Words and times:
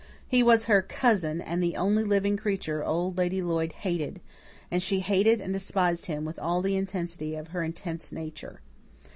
He 0.27 0.41
was 0.41 0.65
her 0.65 0.81
cousin 0.81 1.41
and 1.41 1.61
the 1.61 1.75
only 1.77 2.03
living 2.03 2.35
creature 2.35 2.83
Old 2.83 3.19
Lady 3.19 3.39
Lloyd 3.39 3.71
hated, 3.71 4.19
and 4.71 4.81
she 4.81 5.01
hated 5.01 5.39
and 5.39 5.53
despised 5.53 6.07
him 6.07 6.25
with 6.25 6.39
all 6.39 6.63
the 6.63 6.75
intensity 6.75 7.35
of 7.35 7.49
her 7.49 7.61
intense 7.61 8.11
nature. 8.11 8.61